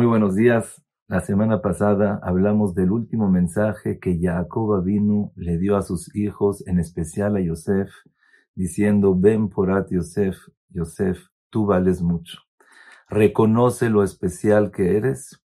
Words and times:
Muy 0.00 0.06
buenos 0.06 0.34
días. 0.34 0.82
La 1.08 1.20
semana 1.20 1.60
pasada 1.60 2.18
hablamos 2.22 2.74
del 2.74 2.90
último 2.90 3.28
mensaje 3.28 3.98
que 3.98 4.18
Jacob 4.18 4.72
Avinu 4.72 5.30
le 5.36 5.58
dio 5.58 5.76
a 5.76 5.82
sus 5.82 6.16
hijos, 6.16 6.66
en 6.66 6.80
especial 6.80 7.36
a 7.36 7.40
Yosef, 7.42 7.90
diciendo, 8.54 9.14
ven 9.14 9.50
porat 9.50 9.90
Yosef, 9.90 10.38
Yosef, 10.70 11.18
tú 11.50 11.66
vales 11.66 12.00
mucho. 12.00 12.38
Reconoce 13.10 13.90
lo 13.90 14.02
especial 14.02 14.70
que 14.70 14.96
eres 14.96 15.44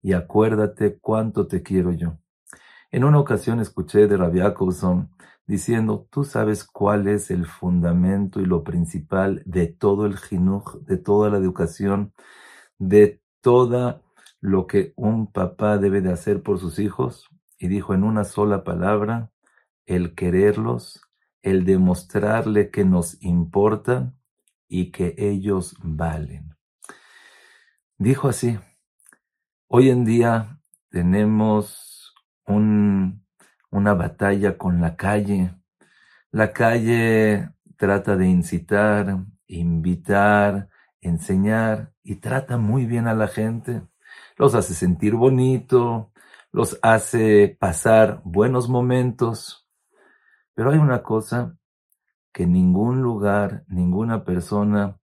y 0.00 0.12
acuérdate 0.12 1.00
cuánto 1.00 1.48
te 1.48 1.64
quiero 1.64 1.90
yo. 1.90 2.20
En 2.92 3.02
una 3.02 3.18
ocasión 3.18 3.58
escuché 3.58 4.06
de 4.06 4.16
Rabbi 4.16 4.38
Jacobson 4.38 5.10
diciendo, 5.44 6.06
tú 6.12 6.22
sabes 6.22 6.62
cuál 6.62 7.08
es 7.08 7.32
el 7.32 7.46
fundamento 7.46 8.38
y 8.38 8.44
lo 8.44 8.62
principal 8.62 9.42
de 9.44 9.66
todo 9.66 10.06
el 10.06 10.16
jinuj, 10.18 10.76
de 10.82 10.98
toda 10.98 11.30
la 11.30 11.38
educación, 11.38 12.12
de 12.78 13.20
toda 13.40 14.02
lo 14.40 14.66
que 14.66 14.92
un 14.96 15.30
papá 15.30 15.78
debe 15.78 16.00
de 16.00 16.12
hacer 16.12 16.42
por 16.42 16.58
sus 16.58 16.78
hijos 16.78 17.28
y 17.58 17.68
dijo 17.68 17.94
en 17.94 18.04
una 18.04 18.24
sola 18.24 18.64
palabra, 18.64 19.30
el 19.86 20.14
quererlos, 20.14 21.00
el 21.42 21.64
demostrarle 21.64 22.70
que 22.70 22.84
nos 22.84 23.20
importa 23.22 24.14
y 24.68 24.90
que 24.90 25.14
ellos 25.18 25.76
valen. 25.82 26.54
Dijo 27.96 28.28
así, 28.28 28.58
hoy 29.66 29.90
en 29.90 30.04
día 30.04 30.60
tenemos 30.90 32.14
un, 32.46 33.24
una 33.70 33.94
batalla 33.94 34.56
con 34.56 34.80
la 34.80 34.96
calle. 34.96 35.54
La 36.30 36.52
calle 36.52 37.50
trata 37.76 38.16
de 38.16 38.28
incitar, 38.28 39.24
invitar, 39.46 40.68
enseñar 41.08 41.92
y 42.02 42.16
trata 42.16 42.58
muy 42.58 42.86
bien 42.86 43.08
a 43.08 43.14
la 43.14 43.28
gente 43.28 43.82
los 44.38 44.54
hace 44.54 44.74
sentir 44.74 45.14
bonito, 45.14 46.12
los 46.52 46.78
hace 46.82 47.56
pasar 47.58 48.22
buenos 48.24 48.68
momentos. 48.68 49.68
Pero 50.54 50.70
hay 50.70 50.78
una 50.78 51.02
cosa 51.02 51.56
que 52.32 52.46
ningún 52.46 53.02
lugar, 53.02 53.64
ninguna 53.68 54.24
persona 54.24 54.98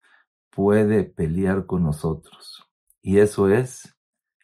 puede 0.50 1.04
pelear 1.04 1.66
con 1.66 1.82
nosotros. 1.82 2.64
Y 3.02 3.18
eso 3.18 3.48
es 3.48 3.96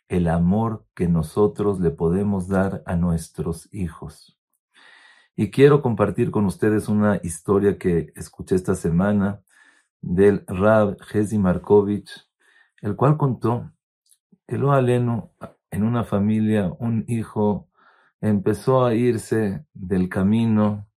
el 0.08 0.28
amor 0.28 0.84
que 0.94 1.08
nosotros 1.08 1.78
le 1.78 1.90
podemos 1.90 2.48
dar 2.48 2.82
a 2.84 2.96
nuestros 2.96 3.72
hijos. 3.72 4.36
Y 5.36 5.52
quiero 5.52 5.82
compartir 5.82 6.32
con 6.32 6.46
ustedes 6.46 6.88
una 6.88 7.20
historia 7.22 7.78
que 7.78 8.12
escuché 8.16 8.56
esta 8.56 8.74
semana 8.74 9.40
del 10.00 10.44
Rab 10.46 11.00
Jezi 11.00 11.38
Markovich, 11.38 12.10
el 12.82 12.96
cual 12.96 13.16
contó 13.16 13.72
que 14.46 14.58
lo 14.58 14.72
aleno 14.72 15.32
en 15.70 15.84
una 15.84 16.04
familia, 16.04 16.72
un 16.78 17.04
hijo 17.08 17.68
empezó 18.20 18.84
a 18.84 18.94
irse 18.94 19.64
del 19.72 20.08
camino, 20.08 20.88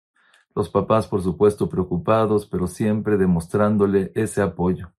los 0.56 0.70
papás 0.70 1.08
por 1.08 1.22
supuesto 1.22 1.70
preocupados, 1.70 2.46
pero 2.48 2.68
siempre 2.68 3.18
demostrándole 3.18 4.12
ese 4.16 4.42
apoyo. 4.42 4.94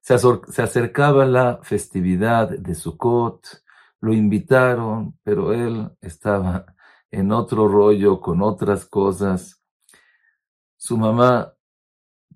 Se, 0.00 0.14
acercaba 0.14 1.24
la 1.24 1.60
festividad 1.62 2.48
de 2.48 2.74
Sukkot, 2.74 3.62
lo 4.00 4.12
invitaron, 4.12 5.16
pero 5.22 5.52
él 5.52 5.90
estaba 6.00 6.66
en 7.10 7.30
otro 7.30 7.68
rollo, 7.68 8.20
con 8.20 8.42
otras 8.42 8.84
cosas. 8.84 9.62
Su 10.76 10.98
mamá, 10.98 11.54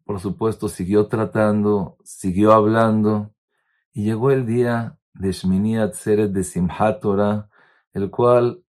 por 0.06 0.20
supuesto, 0.20 0.68
siguió 0.68 1.08
tratando, 1.08 1.98
siguió 2.04 2.52
hablando, 2.52 3.34
y 3.92 4.04
llegó 4.04 4.30
el 4.30 4.46
día 4.46 4.98
de 5.14 5.32
Shmini 5.32 5.78
Atzeret 5.78 6.30
de 6.30 6.44
Simchat 6.44 7.00
Torah, 7.00 7.50
el 7.92 8.10
cual 8.10 8.62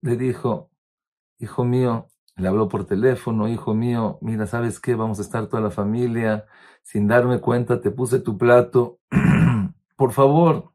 le 0.00 0.16
dijo, 0.16 0.70
hijo 1.38 1.64
mío, 1.64 2.08
le 2.36 2.46
habló 2.46 2.68
por 2.68 2.86
teléfono, 2.86 3.48
hijo 3.48 3.74
mío, 3.74 4.18
mira, 4.22 4.46
¿sabes 4.46 4.78
qué? 4.78 4.94
Vamos 4.94 5.18
a 5.18 5.22
estar 5.22 5.48
toda 5.48 5.60
la 5.62 5.72
familia, 5.72 6.46
sin 6.84 7.08
darme 7.08 7.40
cuenta 7.40 7.80
te 7.80 7.90
puse 7.90 8.20
tu 8.20 8.38
plato, 8.38 9.00
por 9.96 10.12
favor, 10.12 10.69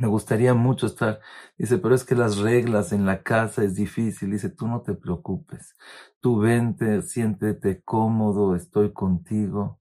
me 0.00 0.08
gustaría 0.08 0.54
mucho 0.54 0.86
estar. 0.86 1.20
Dice, 1.58 1.78
pero 1.78 1.94
es 1.94 2.04
que 2.04 2.14
las 2.14 2.38
reglas 2.38 2.92
en 2.92 3.06
la 3.06 3.22
casa 3.22 3.64
es 3.64 3.74
difícil. 3.74 4.32
Dice, 4.32 4.50
tú 4.50 4.66
no 4.68 4.82
te 4.82 4.94
preocupes, 4.94 5.74
tú 6.20 6.38
vente, 6.40 7.02
siéntete 7.02 7.82
cómodo, 7.82 8.56
estoy 8.56 8.92
contigo. 8.92 9.80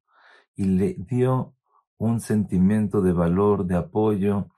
Y 0.56 0.66
le 0.66 0.96
dio 1.00 1.56
un 1.98 2.20
sentimiento 2.20 3.02
de 3.02 3.14
valor, 3.14 3.66
de 3.66 3.78
apoyo, 3.78 4.50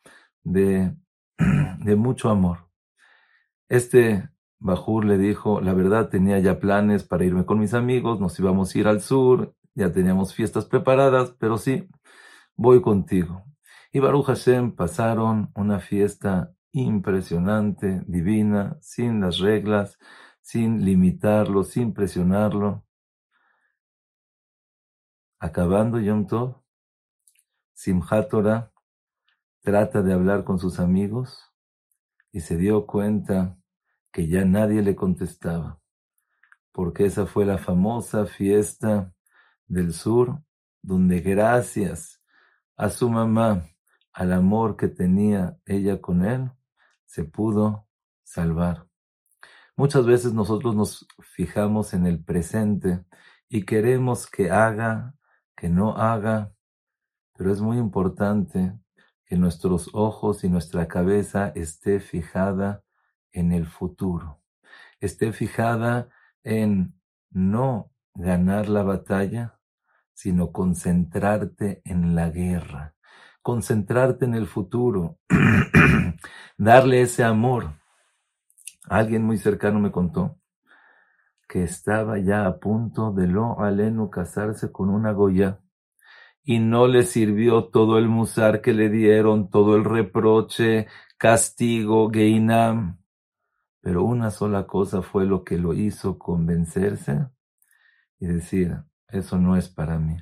de, 0.44 0.96
de 1.80 1.96
mucho 1.96 2.30
amor. 2.30 2.70
Este 3.70 4.30
Bajur 4.60 5.06
le 5.06 5.18
dijo, 5.18 5.60
la 5.62 5.74
verdad 5.74 6.10
tenía 6.10 6.40
ya 6.40 6.60
planes 6.60 7.04
para 7.04 7.26
irme 7.26 7.46
con 7.46 7.60
mis 7.60 7.74
amigos, 7.74 8.20
nos 8.22 8.40
íbamos 8.40 8.74
a 8.74 8.80
ir 8.80 8.88
al 8.88 9.02
sur, 9.02 9.56
ya 9.76 9.92
teníamos 9.92 10.34
fiestas 10.34 10.66
preparadas, 10.66 11.32
pero 11.40 11.58
sí, 11.58 11.90
voy 12.56 12.82
contigo. 12.82 13.44
Y 13.96 14.00
Baruch 14.00 14.26
Hashem 14.26 14.76
pasaron 14.76 15.52
una 15.54 15.80
fiesta 15.80 16.52
impresionante, 16.72 18.02
divina, 18.08 18.76
sin 18.82 19.22
las 19.22 19.38
reglas, 19.38 20.00
sin 20.42 20.84
limitarlo, 20.84 21.64
sin 21.64 21.94
presionarlo. 21.94 22.84
Acabando 25.38 26.00
Yom 26.00 26.26
Tov, 26.26 26.64
trata 29.62 30.02
de 30.02 30.14
hablar 30.14 30.44
con 30.44 30.58
sus 30.58 30.80
amigos 30.80 31.54
y 32.32 32.40
se 32.40 32.58
dio 32.58 32.88
cuenta 32.88 33.60
que 34.12 34.28
ya 34.28 34.44
nadie 34.44 34.82
le 34.82 34.96
contestaba, 34.96 35.80
porque 36.72 37.06
esa 37.06 37.28
fue 37.28 37.46
la 37.46 37.60
famosa 37.60 38.26
fiesta 38.26 39.14
del 39.68 39.94
sur, 39.94 40.42
donde 40.82 41.20
gracias 41.20 42.24
a 42.76 42.90
su 42.90 43.08
mamá, 43.08 43.64
al 44.14 44.32
amor 44.32 44.78
que 44.78 44.88
tenía 44.88 45.58
ella 45.66 46.00
con 46.00 46.24
él, 46.26 46.52
se 47.06 47.24
pudo 47.24 47.88
salvar. 48.24 48.88
Muchas 49.76 50.06
veces 50.06 50.34
nosotros 50.34 50.76
nos 50.76 51.08
fijamos 51.22 51.94
en 51.94 52.06
el 52.06 52.24
presente 52.24 53.04
y 53.50 53.66
queremos 53.66 54.30
que 54.30 54.52
haga, 54.52 55.16
que 55.56 55.68
no 55.68 55.98
haga, 55.98 56.54
pero 57.36 57.52
es 57.52 57.60
muy 57.60 57.78
importante 57.78 58.78
que 59.26 59.36
nuestros 59.36 59.90
ojos 59.94 60.44
y 60.44 60.50
nuestra 60.50 60.88
cabeza 60.88 61.50
esté 61.56 62.00
fijada 62.00 62.84
en 63.32 63.52
el 63.52 63.66
futuro, 63.66 64.42
esté 65.00 65.34
fijada 65.34 66.10
en 66.44 67.00
no 67.32 67.92
ganar 68.14 68.70
la 68.70 68.84
batalla, 68.84 69.60
sino 70.14 70.52
concentrarte 70.52 71.82
en 71.86 72.14
la 72.14 72.30
guerra, 72.30 72.93
concentrarte 73.44 74.26
en 74.26 74.34
el 74.34 74.48
futuro, 74.48 75.20
darle 76.58 77.02
ese 77.02 77.24
amor. 77.24 77.76
Alguien 78.90 79.24
muy 79.24 79.38
cercano 79.38 79.80
me 79.80 79.92
contó 79.92 80.40
que 81.48 81.64
estaba 81.64 82.18
ya 82.18 82.48
a 82.48 82.58
punto 82.58 83.12
de 83.12 83.28
lo 83.28 83.60
aleno 83.60 84.10
casarse 84.10 84.72
con 84.72 84.90
una 84.90 85.12
Goya 85.12 85.60
y 86.44 86.60
no 86.60 86.88
le 86.88 87.04
sirvió 87.04 87.66
todo 87.66 88.00
el 88.00 88.08
musar 88.08 88.62
que 88.62 88.74
le 88.74 88.90
dieron, 88.90 89.50
todo 89.50 89.76
el 89.76 89.86
reproche, 89.86 90.88
castigo, 91.18 92.10
Geinam. 92.10 92.98
Pero 93.82 94.04
una 94.04 94.32
sola 94.32 94.66
cosa 94.66 95.02
fue 95.02 95.26
lo 95.26 95.44
que 95.44 95.58
lo 95.58 95.74
hizo 95.74 96.18
convencerse 96.18 97.28
y 98.20 98.26
decir, 98.26 98.78
eso 99.10 99.38
no 99.38 99.56
es 99.58 99.70
para 99.70 100.00
mí. 100.00 100.18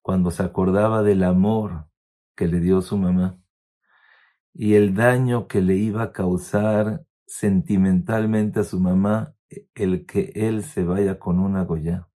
Cuando 0.00 0.30
se 0.30 0.42
acordaba 0.42 1.02
del 1.02 1.24
amor 1.24 1.88
que 2.34 2.46
le 2.48 2.60
dio 2.60 2.82
su 2.82 2.96
mamá 2.98 3.38
y 4.52 4.74
el 4.74 4.94
daño 4.94 5.48
que 5.48 5.60
le 5.60 5.74
iba 5.76 6.02
a 6.02 6.12
causar 6.12 7.04
sentimentalmente 7.26 8.60
a 8.60 8.64
su 8.64 8.80
mamá 8.80 9.34
el 9.74 10.06
que 10.06 10.32
él 10.34 10.62
se 10.64 10.84
vaya 10.84 11.18
con 11.18 11.38
una 11.38 11.64
Goya 11.64 12.08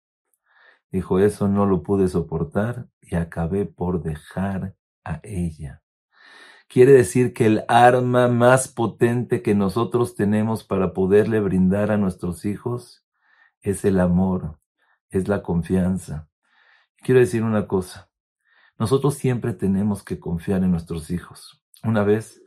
Dijo, 0.91 1.19
eso 1.19 1.47
no 1.47 1.65
lo 1.65 1.83
pude 1.83 2.07
soportar 2.07 2.87
y 3.01 3.15
acabé 3.15 3.65
por 3.65 4.01
dejar 4.01 4.75
a 5.03 5.19
ella. 5.23 5.81
Quiere 6.69 6.93
decir 6.93 7.33
que 7.33 7.45
el 7.45 7.63
arma 7.67 8.27
más 8.27 8.67
potente 8.67 9.41
que 9.41 9.53
nosotros 9.53 10.15
tenemos 10.15 10.63
para 10.63 10.93
poderle 10.93 11.39
brindar 11.39 11.91
a 11.91 11.97
nuestros 11.97 12.45
hijos 12.45 13.05
es 13.61 13.85
el 13.85 13.99
amor, 13.99 14.59
es 15.09 15.27
la 15.27 15.43
confianza. 15.43 16.29
Quiero 16.97 17.19
decir 17.19 17.43
una 17.43 17.67
cosa, 17.67 18.06
nosotros 18.79 19.15
siempre 19.15 19.53
tenemos 19.53 20.03
que 20.03 20.19
confiar 20.19 20.63
en 20.63 20.71
nuestros 20.71 21.09
hijos. 21.09 21.61
Una 21.83 22.03
vez, 22.03 22.41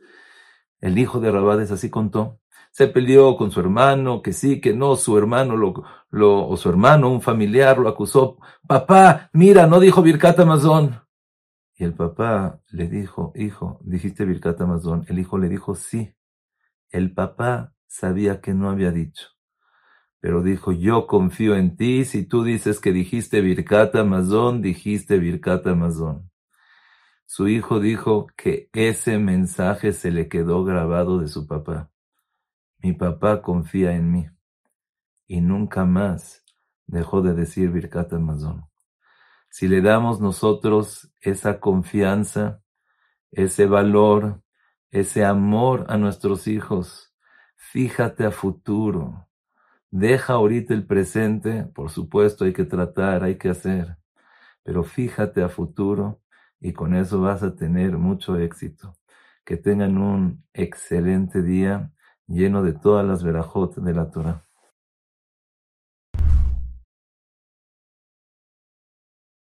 el 0.79 0.97
hijo 0.97 1.19
de 1.19 1.31
Rabades 1.31 1.71
así 1.71 1.89
contó 1.89 2.41
se 2.71 2.87
peleó 2.87 3.35
con 3.35 3.51
su 3.51 3.59
hermano, 3.59 4.21
que 4.21 4.31
sí, 4.33 4.61
que 4.61 4.73
no, 4.73 4.95
su 4.95 5.17
hermano 5.17 5.57
lo, 5.57 5.83
lo, 6.09 6.47
o 6.47 6.57
su 6.57 6.69
hermano, 6.69 7.11
un 7.11 7.21
familiar 7.21 7.77
lo 7.77 7.89
acusó. 7.89 8.37
Papá, 8.65 9.29
mira, 9.33 9.67
no 9.67 9.79
dijo 9.79 10.01
Birkat 10.01 10.39
Amazon. 10.39 11.01
Y 11.75 11.83
el 11.83 11.93
papá 11.93 12.61
le 12.69 12.87
dijo, 12.87 13.33
hijo, 13.35 13.79
dijiste 13.83 14.23
Birkat 14.23 14.61
Amazon. 14.61 15.05
El 15.09 15.19
hijo 15.19 15.37
le 15.37 15.49
dijo, 15.49 15.75
sí. 15.75 16.13
El 16.89 17.13
papá 17.13 17.73
sabía 17.87 18.39
que 18.39 18.53
no 18.53 18.69
había 18.69 18.91
dicho. 18.91 19.27
Pero 20.21 20.43
dijo, 20.43 20.71
yo 20.71 21.07
confío 21.07 21.55
en 21.55 21.75
ti. 21.75 22.05
Si 22.05 22.23
tú 22.23 22.43
dices 22.43 22.79
que 22.79 22.93
dijiste 22.93 23.41
Birkat 23.41 23.95
Amazon, 23.95 24.61
dijiste 24.61 25.17
Birkat 25.17 25.65
Amazon. 25.65 26.31
Su 27.25 27.47
hijo 27.47 27.79
dijo 27.79 28.27
que 28.37 28.69
ese 28.71 29.17
mensaje 29.17 29.93
se 29.93 30.11
le 30.11 30.29
quedó 30.29 30.63
grabado 30.63 31.17
de 31.17 31.27
su 31.27 31.47
papá. 31.47 31.89
Mi 32.77 32.93
papá 32.93 33.41
confía 33.41 33.93
en 33.93 34.11
mí. 34.11 34.29
Y 35.27 35.41
nunca 35.41 35.85
más 35.85 36.45
dejó 36.85 37.23
de 37.23 37.33
decir 37.33 37.71
Birkat 37.71 38.13
Amazon. 38.13 38.65
Si 39.49 39.67
le 39.67 39.81
damos 39.81 40.21
nosotros 40.21 41.11
esa 41.19 41.59
confianza, 41.59 42.61
ese 43.31 43.65
valor, 43.65 44.43
ese 44.91 45.25
amor 45.25 45.85
a 45.89 45.97
nuestros 45.97 46.47
hijos, 46.47 47.15
fíjate 47.55 48.25
a 48.25 48.31
futuro. 48.31 49.30
Deja 49.91 50.33
ahorita 50.33 50.73
el 50.73 50.85
presente, 50.85 51.65
por 51.65 51.89
supuesto 51.91 52.45
hay 52.45 52.53
que 52.53 52.63
tratar, 52.65 53.23
hay 53.23 53.37
que 53.37 53.49
hacer, 53.49 53.97
pero 54.63 54.83
fíjate 54.83 55.43
a 55.43 55.49
futuro 55.49 56.21
y 56.61 56.73
con 56.73 56.95
eso 56.95 57.21
vas 57.21 57.43
a 57.43 57.55
tener 57.55 57.97
mucho 57.97 58.37
éxito. 58.37 58.95
Que 59.45 59.57
tengan 59.57 59.97
un 59.97 60.45
excelente 60.53 61.41
día 61.43 61.91
lleno 62.27 62.63
de 62.63 62.73
todas 62.73 63.05
las 63.05 63.23
verajot 63.23 63.75
de 63.77 63.93
la 63.93 64.11
Torah. 64.11 64.45